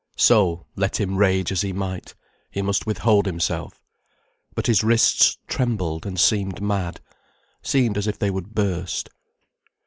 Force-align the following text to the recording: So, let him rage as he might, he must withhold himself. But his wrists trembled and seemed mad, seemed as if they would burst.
So, 0.17 0.65
let 0.75 0.99
him 0.99 1.15
rage 1.17 1.51
as 1.51 1.61
he 1.61 1.73
might, 1.73 2.15
he 2.49 2.63
must 2.63 2.87
withhold 2.87 3.27
himself. 3.27 3.83
But 4.55 4.65
his 4.65 4.83
wrists 4.83 5.37
trembled 5.45 6.07
and 6.07 6.19
seemed 6.19 6.59
mad, 6.59 6.99
seemed 7.61 7.99
as 7.99 8.07
if 8.07 8.17
they 8.17 8.31
would 8.31 8.55
burst. 8.55 9.09